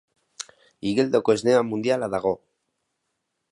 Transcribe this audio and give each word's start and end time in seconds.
Igeldoko 0.91 1.35
Esnea 1.39 1.61
mundiala 1.73 2.11
dago! 2.17 2.35